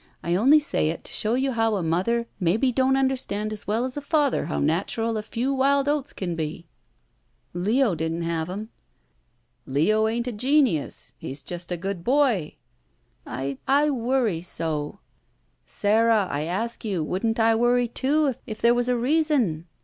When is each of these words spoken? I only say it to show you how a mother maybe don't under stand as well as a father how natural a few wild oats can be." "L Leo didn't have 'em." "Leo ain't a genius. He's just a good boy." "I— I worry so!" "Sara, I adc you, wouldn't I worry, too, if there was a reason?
I 0.23 0.33
only 0.33 0.57
say 0.57 0.89
it 0.89 1.03
to 1.03 1.11
show 1.11 1.35
you 1.35 1.51
how 1.51 1.75
a 1.75 1.83
mother 1.83 2.25
maybe 2.39 2.71
don't 2.71 2.95
under 2.95 3.15
stand 3.15 3.53
as 3.53 3.67
well 3.67 3.85
as 3.85 3.95
a 3.95 4.01
father 4.01 4.45
how 4.47 4.57
natural 4.57 5.15
a 5.15 5.21
few 5.21 5.53
wild 5.53 5.87
oats 5.87 6.11
can 6.11 6.35
be." 6.35 6.65
"L 7.53 7.61
Leo 7.61 7.93
didn't 7.93 8.23
have 8.23 8.49
'em." 8.49 8.69
"Leo 9.67 10.07
ain't 10.07 10.25
a 10.25 10.31
genius. 10.31 11.13
He's 11.19 11.43
just 11.43 11.71
a 11.71 11.77
good 11.77 12.03
boy." 12.03 12.55
"I— 13.27 13.59
I 13.67 13.91
worry 13.91 14.41
so!" 14.41 15.01
"Sara, 15.67 16.27
I 16.31 16.45
adc 16.45 16.83
you, 16.83 17.03
wouldn't 17.03 17.39
I 17.39 17.53
worry, 17.53 17.87
too, 17.87 18.33
if 18.47 18.59
there 18.59 18.73
was 18.73 18.87
a 18.89 18.97
reason? 18.97 19.67